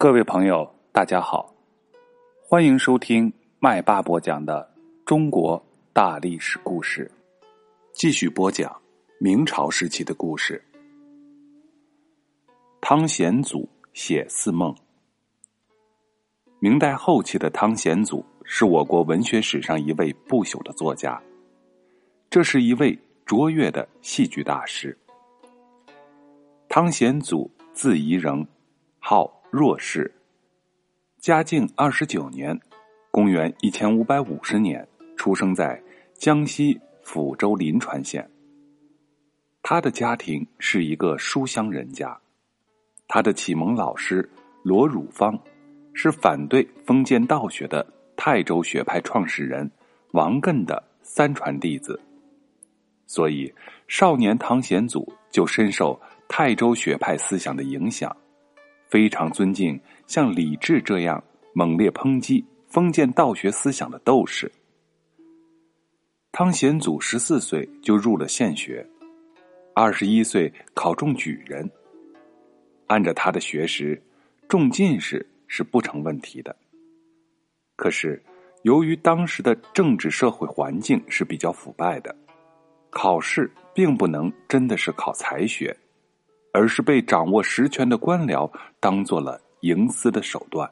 [0.00, 1.52] 各位朋友，大家好，
[2.40, 4.72] 欢迎收听麦霸播讲的
[5.04, 5.60] 中国
[5.92, 7.10] 大历史故事，
[7.92, 8.80] 继续播讲
[9.18, 10.64] 明朝时期的故事。
[12.80, 14.72] 汤显祖写四梦。
[16.60, 21.20] 明代后期的汤显祖是我国文学史上一位不朽的作家，
[22.30, 22.96] 这是一位
[23.26, 24.96] 卓越的戏剧大师。
[26.68, 28.46] 汤显祖字宜仁，
[29.00, 30.12] 号若氏。
[31.18, 32.58] 嘉靖二十九年，
[33.10, 35.82] 公元一千五百五十年，出生在
[36.14, 38.28] 江西抚州临川县。
[39.62, 42.18] 他的家庭是一个书香人家，
[43.06, 44.28] 他的启蒙老师
[44.62, 45.38] 罗汝芳
[45.94, 49.70] 是反对封建道学的泰州学派创始人
[50.12, 51.98] 王艮的三传弟子，
[53.06, 53.52] 所以
[53.88, 55.98] 少年唐显祖就深受。
[56.30, 58.14] 泰州学派思想的影响，
[58.88, 64.50] 非常尊敬像李治这样猛烈抨击封建道学思想的斗士。
[66.32, 68.86] 汤显祖十四岁就入了县学，
[69.74, 71.68] 二十一岁考中举人。
[72.86, 74.00] 按照他的学识，
[74.48, 76.54] 中进士是不成问题的。
[77.76, 78.22] 可是，
[78.62, 82.14] 由于当时的政治社会环境是比较腐败的，
[82.90, 85.76] 考试并不能真的是考才学。
[86.58, 90.68] 而是被掌握实权的官僚当做了营私的手段。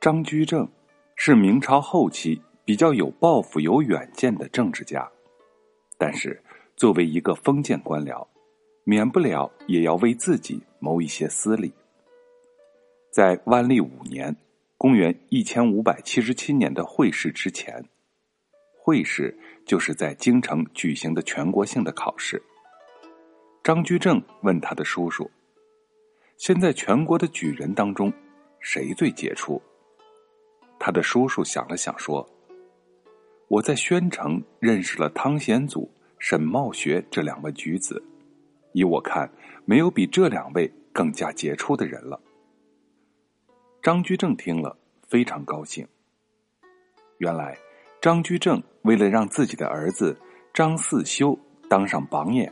[0.00, 0.66] 张居正
[1.14, 5.06] 是明朝后期比较有抱负、有远见的政治家，
[5.98, 6.42] 但是
[6.74, 8.26] 作为一个封建官僚，
[8.84, 11.70] 免不了也要为自己谋一些私利。
[13.12, 14.34] 在万历五年
[14.78, 17.84] （公元一千五百七十七年的会试之前），
[18.82, 22.42] 会试就是在京城举行的全国性的考试。
[23.68, 25.30] 张居正问他的叔叔
[26.38, 28.10] ：“现在全国的举人当中，
[28.60, 29.60] 谁最杰出？”
[30.80, 32.26] 他的叔叔想了想说
[33.48, 35.86] ：“我在宣城认识了汤显祖、
[36.18, 38.02] 沈茂学这两位举子，
[38.72, 39.30] 依我看，
[39.66, 42.18] 没有比这两位更加杰出的人了。”
[43.84, 44.74] 张居正听了
[45.06, 45.86] 非常高兴。
[47.18, 47.54] 原来，
[48.00, 50.18] 张居正为了让自己的儿子
[50.54, 51.38] 张四修
[51.68, 52.50] 当上榜眼。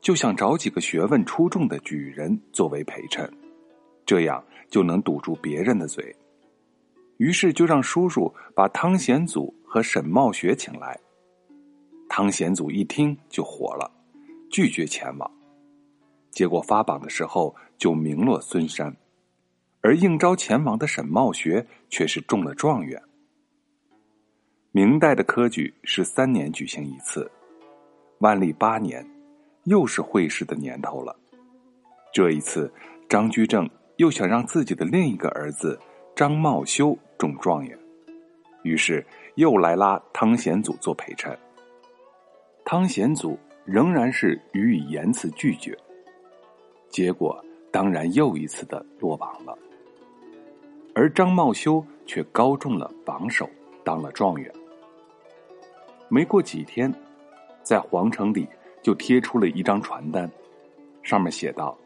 [0.00, 3.30] 就想找几个学问出众的举人作为陪衬，
[4.06, 6.14] 这样就能堵住别人的嘴。
[7.18, 10.98] 于是就让叔叔把汤显祖和沈茂学请来。
[12.08, 13.90] 汤显祖一听就火了，
[14.50, 15.30] 拒绝前往。
[16.30, 18.96] 结果发榜的时候就名落孙山，
[19.82, 23.00] 而应招前往的沈茂学却是中了状元。
[24.72, 27.30] 明代的科举是三年举行一次，
[28.20, 29.06] 万历八年。
[29.64, 31.14] 又是会试的年头了，
[32.12, 32.72] 这一次，
[33.08, 35.78] 张居正又想让自己的另一个儿子
[36.16, 37.78] 张茂修中状元，
[38.62, 39.04] 于是
[39.34, 41.38] 又来拉汤显祖做陪衬。
[42.64, 45.76] 汤显祖仍然是予以严词拒绝，
[46.88, 47.38] 结果
[47.70, 49.56] 当然又一次的落榜了。
[50.94, 53.48] 而张茂修却高中了榜首，
[53.84, 54.50] 当了状元。
[56.08, 56.92] 没过几天，
[57.62, 58.48] 在皇城里。
[58.82, 60.30] 就贴出了一张传单，
[61.02, 61.76] 上面写道：“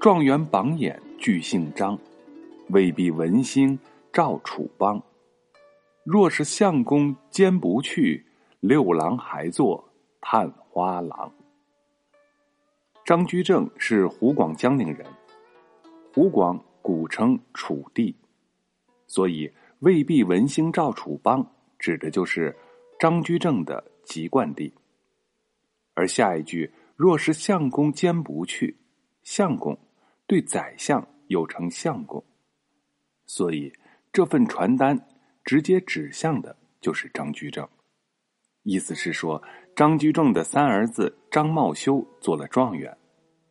[0.00, 1.98] 状元榜眼俱姓张，
[2.70, 3.78] 未必文兴
[4.12, 5.02] 赵楚邦。
[6.04, 8.24] 若是相公兼不去，
[8.60, 9.88] 六郎还做
[10.20, 11.32] 探花郎。”
[13.04, 15.06] 张居正是湖广江陵人，
[16.14, 18.14] 湖广古称楚地，
[19.06, 19.50] 所以
[19.80, 21.44] 未必文兴赵楚邦
[21.78, 22.54] 指的就是
[22.98, 24.72] 张居正的籍贯地。
[25.98, 28.78] 而下一句，若是相公兼不去，
[29.24, 29.76] 相公
[30.28, 32.24] 对宰相又称相公，
[33.26, 33.72] 所以
[34.12, 34.96] 这份传单
[35.44, 37.68] 直接指向的就是张居正。
[38.62, 39.42] 意思是说，
[39.74, 42.96] 张居正的三儿子张茂修做了状元，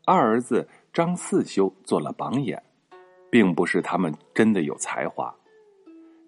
[0.06, 2.64] 二儿子张四修做了榜眼，
[3.30, 5.36] 并不是他们真的有才华。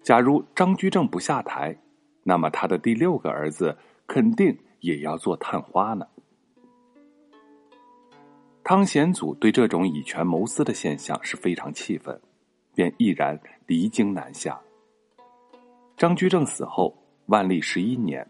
[0.02, 1.74] 假如张居正不下台，
[2.24, 3.74] 那么他的第六个儿子
[4.06, 4.54] 肯定。
[4.80, 6.06] 也要做探花呢。
[8.62, 12.20] 汤显祖对这种以权谋私的现象是非常气愤，
[12.74, 14.60] 便毅然离京南下。
[15.96, 16.96] 张居正死后，
[17.26, 18.26] 万历十一年，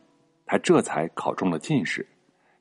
[0.47, 2.07] 他这才考中了进士，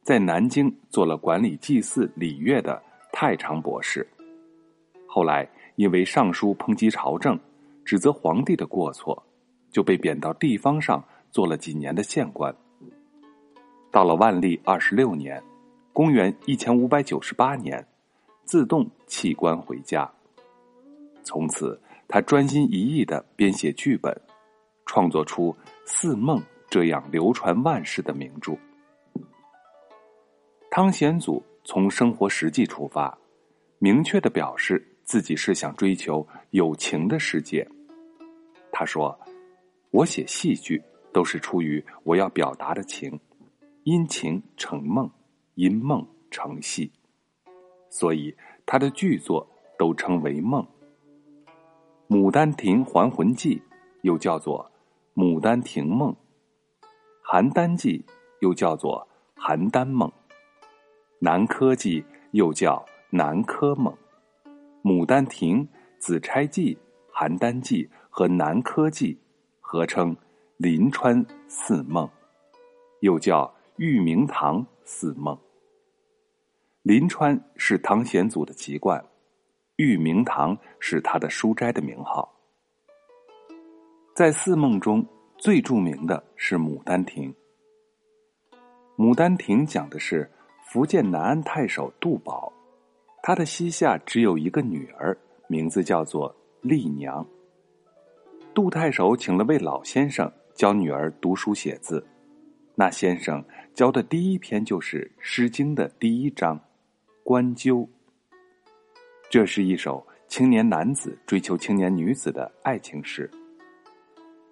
[0.03, 2.81] 在南京做了管理祭祀礼乐的
[3.13, 4.05] 太常博士。
[5.07, 7.39] 后来因为上书抨击朝政，
[7.85, 9.23] 指责皇帝的过错，
[9.71, 12.53] 就被贬到地方上做了几年的县官。
[13.91, 15.41] 到了万历二十六年，
[15.93, 17.85] 公元一千五百九十八年，
[18.45, 20.09] 自动弃官回家，
[21.23, 24.15] 从此，他专心一意的编写剧本，
[24.85, 25.51] 创作出
[25.85, 26.39] 《四梦》
[26.69, 28.55] 这样流传万世的名著。
[30.69, 33.17] 汤显祖从生活实际出发，
[33.79, 37.67] 明确的表示自己是想追求有情的世界。
[38.71, 39.19] 他说
[39.89, 40.81] ：“我写戏剧
[41.11, 43.19] 都是出于我要表达的情，
[43.89, 45.09] 因情成梦，
[45.55, 46.91] 因梦成戏，
[47.89, 49.49] 所以他的剧作
[49.79, 50.63] 都称为梦。
[52.15, 53.55] 《牡丹亭还魂记》
[54.03, 54.69] 又叫做
[55.19, 56.11] 《牡丹亭梦》，
[57.43, 58.05] 《邯郸记》
[58.41, 59.07] 又叫做
[59.41, 60.07] 《邯郸梦》。”
[61.17, 62.01] 《南柯记》
[62.33, 62.75] 又叫
[63.09, 63.91] 《南柯梦》，
[64.83, 65.63] 《牡丹亭》
[65.97, 66.75] 《紫钗记》
[67.31, 69.15] 《邯郸记》和《南柯记》
[69.61, 70.15] 合称
[70.57, 72.05] 《临川四梦》，
[72.99, 73.45] 又叫
[73.79, 75.33] 《玉明堂四梦》。
[76.81, 79.01] 临川是唐显祖的籍贯，
[79.77, 82.29] 玉明堂是他的书斋的名号。
[84.13, 85.05] 在四梦中
[85.37, 87.33] 最著名的是《牡丹亭》，
[89.01, 90.29] 《牡丹亭》讲的是。
[90.61, 92.53] 福建南安太守杜宝，
[93.23, 95.17] 他的膝下只有一个女儿，
[95.47, 97.25] 名字叫做丽娘。
[98.53, 102.05] 杜太守请了位老先生教女儿读书写字，
[102.79, 103.43] 那先生
[103.73, 106.57] 教的第一篇就是《诗经》的第一章
[107.25, 107.79] 《关鸠》。
[109.29, 113.29] 这是一首青年男子追求青年女子的爱情诗。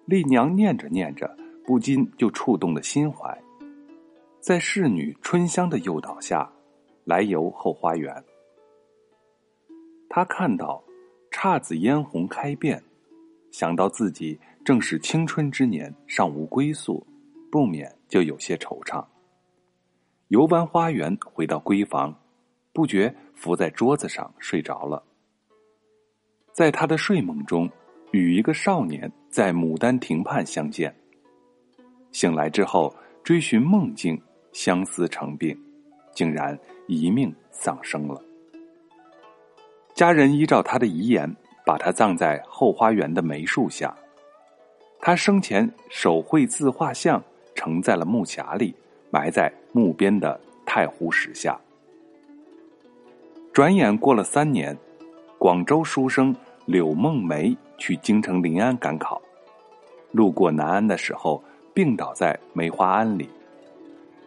[0.04, 1.34] 丽娘念着念着，
[1.64, 3.34] 不禁就触动了心怀。
[4.40, 6.52] 在侍女春香的诱导下，
[7.04, 8.14] 来游后花园。
[10.10, 10.84] 他看到
[11.30, 12.84] 姹紫嫣红开遍，
[13.50, 17.02] 想到自己正是青春之年，尚无归宿，
[17.50, 19.04] 不免就有些惆怅。
[20.28, 22.14] 游完花园，回到闺房，
[22.72, 25.02] 不觉伏在桌子上睡着了。
[26.52, 27.70] 在他的睡梦中，
[28.12, 30.94] 与一个少年在牡丹亭畔相见。
[32.12, 34.20] 醒来之后，追寻梦境。
[34.50, 35.56] 相思成病，
[36.12, 36.58] 竟然
[36.88, 38.20] 一命丧生了。
[39.94, 41.32] 家人依照他的遗言，
[41.64, 43.94] 把他葬在后花园的梅树下。
[44.98, 47.22] 他生前手绘自画像，
[47.58, 48.72] 盛在了木匣里，
[49.10, 51.58] 埋在墓边的太湖石下。
[53.52, 54.78] 转眼过了三年，
[55.38, 56.32] 广州书生
[56.66, 59.20] 柳梦梅去京城临安赶考，
[60.12, 61.42] 路过南安的时候，
[61.74, 63.28] 病倒在梅花庵里。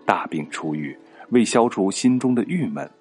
[0.06, 0.98] 大病初愈，
[1.30, 2.92] 为消除心中的郁闷，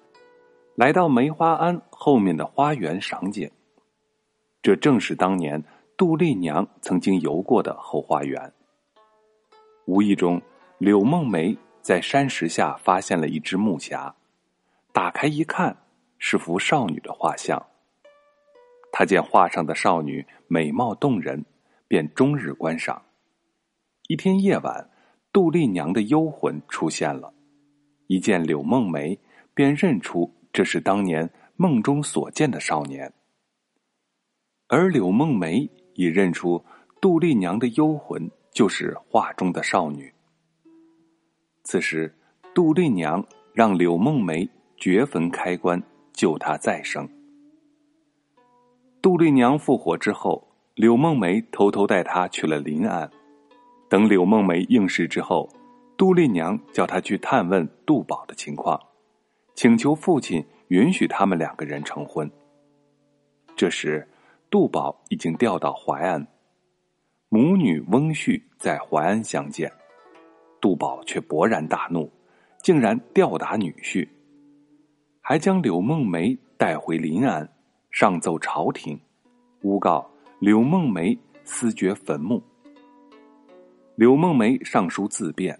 [0.75, 3.51] 来到梅花庵后面的花园赏景。
[4.61, 5.61] 这正是当年
[5.97, 8.53] 杜丽娘曾经游过的后花园。
[9.85, 10.41] 无意中，
[10.77, 14.13] 柳梦梅在山石下发现了一只木匣，
[14.91, 15.75] 打开一看，
[16.17, 17.65] 是幅少女的画像。
[18.91, 21.45] 他见画上的少女美貌动人，
[21.87, 23.01] 便终日观赏。
[24.07, 24.87] 一天夜晚。
[25.33, 27.33] 杜丽娘的幽魂出现了，
[28.07, 29.17] 一见柳梦梅，
[29.53, 33.13] 便认出这是当年梦中所见的少年。
[34.67, 36.65] 而柳梦梅也认出
[36.99, 40.13] 杜丽娘的幽魂就是画中的少女。
[41.63, 42.13] 此时，
[42.53, 45.81] 杜丽娘让柳梦梅掘坟开棺，
[46.13, 47.07] 救她再生。
[49.01, 53.09] 杜丽娘复活之后，柳梦梅偷偷带她去了临安。
[53.89, 55.49] 等柳梦梅应试之后，
[55.97, 58.79] 杜丽娘叫她去探问杜宝的情况，
[59.55, 62.29] 请求父亲允许他们两个人成婚。
[63.55, 64.07] 这时，
[64.49, 66.25] 杜宝已经调到淮安，
[67.33, 69.71] 母女翁婿在淮安相见，
[70.59, 72.11] 杜宝却勃然大怒，
[72.61, 74.05] 竟然吊打女婿，
[75.21, 77.49] 还将柳梦梅带回临安，
[77.89, 78.99] 上奏朝廷，
[79.61, 80.05] 诬告
[80.39, 82.43] 柳梦梅私掘坟墓。
[83.95, 85.57] 柳梦梅上书自辩，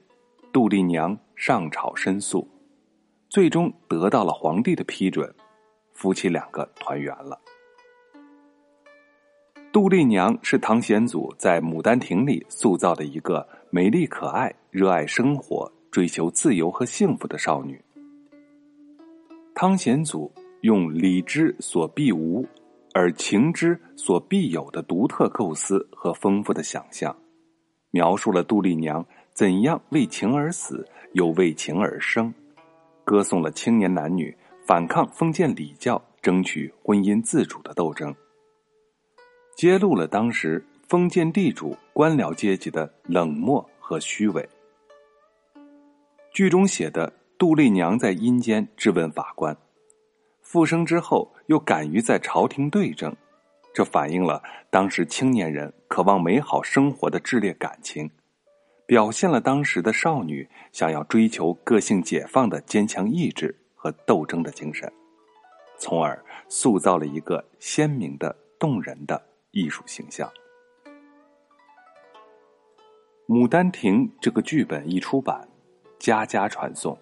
[0.52, 2.46] 杜丽娘上朝申诉，
[3.30, 5.34] 最终得到了皇帝的批准，
[5.94, 7.40] 夫妻两个团圆了。
[9.72, 17.82] 杜丽娘是唐显祖在牡丹亭里塑造的一个美丽可爱、热爱生活、追求自由和幸福的少女。
[19.56, 20.30] 汤显祖
[20.64, 22.46] 用理之所必无，
[22.94, 27.16] 而情之所必有的独特构思和丰富的想象。
[27.92, 32.34] 描述了杜丽娘怎样为情而死，又为情而生，
[33.06, 34.36] 歌颂了青年男女
[34.68, 38.14] 反抗封建礼教、争取婚姻自主的斗争，
[39.56, 44.48] 揭露了当时封建地主官僚阶级的冷漠和虚伪。
[46.34, 49.56] 剧中写的杜丽娘在阴间质问法官，
[50.42, 53.16] 复生之后又敢于在朝廷对证，
[53.74, 58.10] 这反映了当时青年人渴望美好生活的炽烈感情，
[58.86, 64.92] 表现了当时的少女想要追求个性解放的坚强意志和斗争的精神，
[65.78, 70.32] 从而塑造了一个鲜明的、动人的艺术形象。
[73.34, 75.48] 《牡丹亭》这个剧本一出版，
[76.00, 76.98] 家家传颂，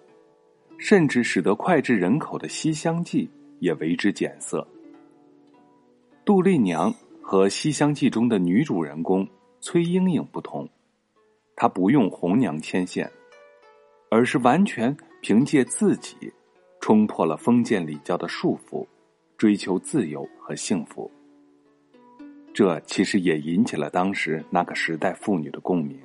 [0.77, 3.25] 甚至使得脍炙人口的《西厢记》
[3.60, 4.68] 也为之减色。
[6.24, 9.27] 杜丽娘和《西厢记》中的女主人公
[9.60, 10.70] 崔莺莺不同，
[11.56, 13.12] 她不用红娘牵线，
[14.12, 16.32] 而是完全凭借自己
[16.79, 18.86] 冲破了封建礼教的束缚，
[19.36, 21.10] 追求自由和幸福。
[22.53, 26.00] 这其实也引起了当时那个时代妇女的共鸣，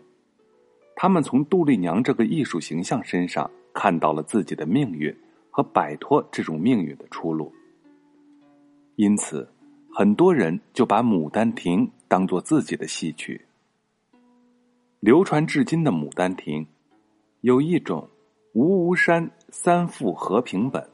[0.95, 5.15] 他们从杜丽娘这个艺术形象身上看到了自己的命运
[5.51, 7.53] 和摆脱这种命运的出路，
[8.97, 9.49] 因此。
[9.97, 13.41] 很多人就把《牡丹亭》当做自己的戏曲。
[14.99, 16.65] 流传至今的《牡丹亭》，
[17.43, 18.11] 有一种
[18.55, 20.85] “吴吴山三妇合评本”，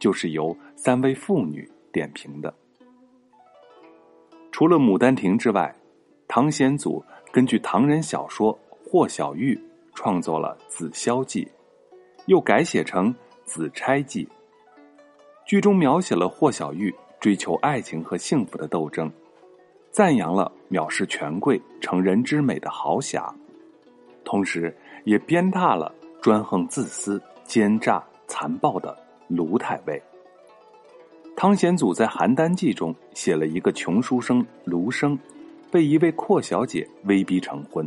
[0.00, 2.52] 就是由三位妇女点评的。
[4.62, 5.74] 除了《牡丹亭》之外，
[6.28, 8.54] 唐显祖根据唐人小说
[8.88, 9.56] 《霍小玉》
[9.92, 11.44] 创作了《紫霄记》，
[12.26, 13.12] 又改写成
[13.44, 14.24] 《紫钗记》，
[15.44, 16.94] 剧中描写了霍小玉。
[17.18, 19.10] 追求爱情和幸福的斗争，
[19.90, 23.34] 赞扬了藐视权贵、成人之美的豪侠，
[24.24, 30.00] 同时也鞭挞了专横自私、奸诈残暴的卢太尉。
[31.42, 35.18] 汤显祖在《邯郸记》中写了一个穷书生卢生，
[35.72, 37.84] 被一位阔小姐威逼成婚。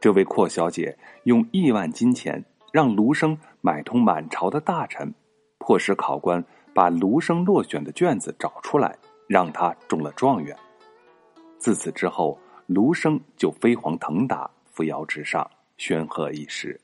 [0.00, 2.42] 这位阔小姐用亿万金钱
[2.72, 5.12] 让卢生买通满朝的大臣，
[5.58, 6.42] 迫使考官。
[6.72, 8.96] 把卢生落选的卷子找出来，
[9.28, 10.56] 让他中了状元。
[11.58, 16.80] 自此之后，卢生就飞黄腾达，扶摇直上，煊赫一时。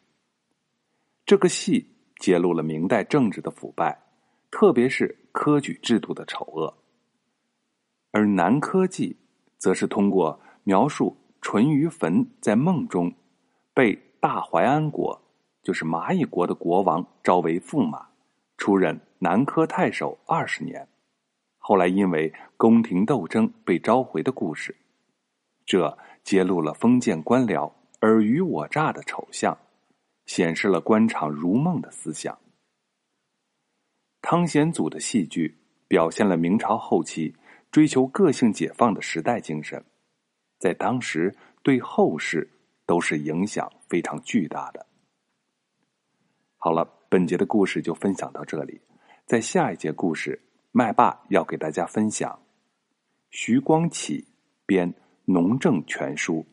[1.25, 3.99] 这个戏揭露了明代政治的腐败，
[4.51, 6.75] 特别是科举制度的丑恶。
[8.11, 9.13] 而《南柯记》
[9.59, 13.13] 则是通过描述淳于棼在梦中
[13.73, 15.21] 被大淮安国，
[15.63, 18.09] 就是蚂蚁国的国王招为驸马，
[18.57, 19.01] 出任。
[19.23, 20.89] 南柯太守二十年，
[21.59, 24.75] 后来因为宫廷斗争被召回的故事，
[25.67, 29.55] 这揭露了封建官僚尔虞我诈的丑相，
[30.25, 32.39] 显示了官场如梦的思想。
[34.23, 35.57] 汤显祖的戏剧
[35.89, 37.35] 表现了明朝后期
[37.71, 39.83] 追求个性解放的时代精神，
[40.59, 42.49] 在当时对后世
[42.85, 44.87] 都是影响非常巨大的。
[46.57, 48.81] 好了，本节的故事就分享到这里。
[49.25, 50.41] 在下一节故事，
[50.73, 52.43] 麦霸要给大家分享
[53.31, 54.27] 徐光启
[54.67, 54.93] 编
[55.25, 56.45] 《农政全书》。